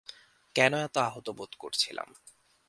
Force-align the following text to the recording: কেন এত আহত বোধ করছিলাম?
কেন 0.55 0.73
এত 0.77 0.95
আহত 0.99 1.27
বোধ 1.29 1.51
করছিলাম? 1.59 2.09